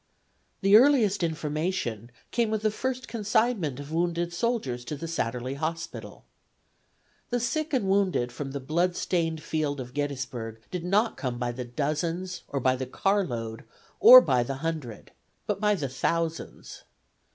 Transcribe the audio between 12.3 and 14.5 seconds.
or by the car load or by